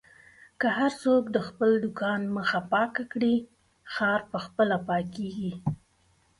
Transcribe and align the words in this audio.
که 0.59 0.67
هر 0.77 0.91
څوک 1.03 1.23
د 1.31 1.37
خپل 1.47 1.69
دوکان 1.83 2.21
مخه 2.37 2.59
پاکه 2.71 3.03
کړي، 3.13 3.35
ښار 3.93 4.21
په 4.31 4.37
خپله 4.45 4.77
پاکېږي. 4.87 5.53